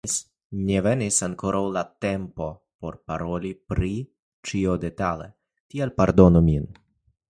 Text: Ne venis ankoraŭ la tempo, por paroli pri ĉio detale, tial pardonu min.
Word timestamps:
Ne 0.69 0.77
venis 0.85 1.19
ankoraŭ 1.27 1.61
la 1.75 1.83
tempo, 2.07 2.49
por 2.85 2.99
paroli 3.13 3.55
pri 3.73 3.93
ĉio 4.51 4.77
detale, 4.89 5.33
tial 5.73 5.99
pardonu 6.03 6.49
min. 6.53 6.73